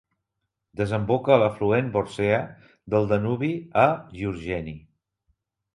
Desemboca 0.79 1.33
a 1.35 1.37
l'afluent 1.43 1.91
Borcea 1.97 2.41
del 2.95 3.09
Danubi 3.13 3.53
a 3.87 3.87
Giurgeni. 4.19 4.77